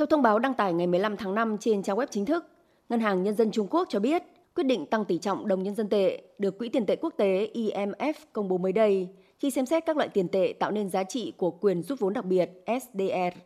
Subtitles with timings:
[0.00, 2.44] Theo thông báo đăng tải ngày 15 tháng 5 trên trang web chính thức,
[2.88, 4.22] Ngân hàng Nhân dân Trung Quốc cho biết
[4.54, 7.50] quyết định tăng tỷ trọng đồng nhân dân tệ được Quỹ tiền tệ quốc tế
[7.54, 9.08] IMF công bố mới đây
[9.38, 12.12] khi xem xét các loại tiền tệ tạo nên giá trị của quyền rút vốn
[12.12, 13.38] đặc biệt SDR.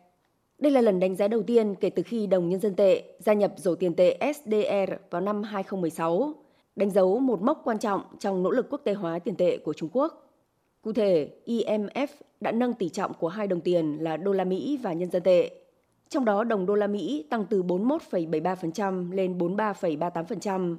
[0.59, 3.33] Đây là lần đánh giá đầu tiên kể từ khi đồng nhân dân tệ gia
[3.33, 6.33] nhập rổ tiền tệ SDR vào năm 2016,
[6.75, 9.73] đánh dấu một mốc quan trọng trong nỗ lực quốc tế hóa tiền tệ của
[9.73, 10.33] Trung Quốc.
[10.81, 12.07] Cụ thể, IMF
[12.41, 15.23] đã nâng tỷ trọng của hai đồng tiền là đô la Mỹ và nhân dân
[15.23, 15.64] tệ.
[16.09, 20.77] Trong đó đồng đô la Mỹ tăng từ 41,73% lên 43,38%,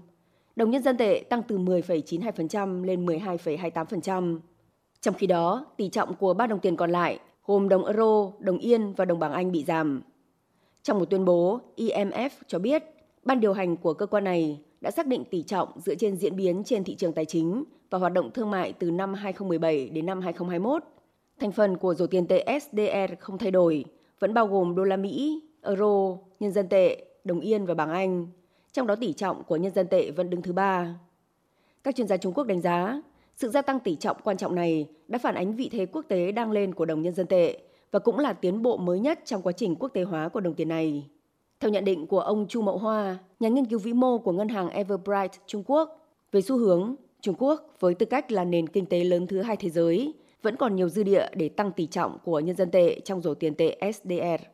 [0.57, 4.39] đồng nhân dân tệ tăng từ 10,92% lên 12,28%.
[5.01, 8.59] Trong khi đó, tỷ trọng của ba đồng tiền còn lại gồm đồng euro, đồng
[8.59, 10.03] yên và đồng bảng Anh bị giảm.
[10.83, 12.85] Trong một tuyên bố, IMF cho biết
[13.25, 16.37] ban điều hành của cơ quan này đã xác định tỷ trọng dựa trên diễn
[16.37, 20.07] biến trên thị trường tài chính và hoạt động thương mại từ năm 2017 đến
[20.07, 20.83] năm 2021.
[21.41, 23.85] Thành phần của rổ tiền tệ SDR không thay đổi,
[24.19, 28.27] vẫn bao gồm đô la Mỹ, euro, nhân dân tệ, đồng yên và bảng Anh.
[28.73, 30.99] Trong đó tỷ trọng của nhân dân tệ vẫn đứng thứ ba.
[31.85, 33.03] Các chuyên gia Trung Quốc đánh giá,
[33.37, 36.33] sự gia tăng tỷ trọng quan trọng này đã phản ánh vị thế quốc tế
[36.33, 37.59] đang lên của đồng nhân dân tệ
[37.91, 40.55] và cũng là tiến bộ mới nhất trong quá trình quốc tế hóa của đồng
[40.55, 41.07] tiền này.
[41.61, 44.49] Theo nhận định của ông Chu Mậu Hoa, nhà nghiên cứu vĩ mô của ngân
[44.49, 48.87] hàng Everbright Trung Quốc, về xu hướng, Trung Quốc với tư cách là nền kinh
[48.87, 50.15] tế lớn thứ hai thế giới
[50.47, 53.35] vẫn còn nhiều dư địa để tăng tỷ trọng của nhân dân tệ trong rổ
[53.35, 54.45] tiền tệ SDR.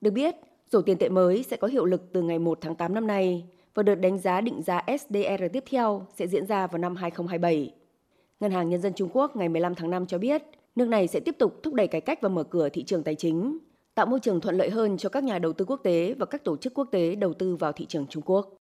[0.00, 0.34] Được biết,
[0.70, 3.44] rổ tiền tệ mới sẽ có hiệu lực từ ngày 1 tháng 8 năm nay
[3.74, 7.74] và đợt đánh giá định giá SDR tiếp theo sẽ diễn ra vào năm 2027.
[8.40, 10.42] Ngân hàng Nhân dân Trung Quốc ngày 15 tháng 5 cho biết,
[10.76, 13.14] nước này sẽ tiếp tục thúc đẩy cải cách và mở cửa thị trường tài
[13.14, 13.58] chính,
[13.94, 16.44] tạo môi trường thuận lợi hơn cho các nhà đầu tư quốc tế và các
[16.44, 18.52] tổ chức quốc tế đầu tư vào thị trường Trung Quốc.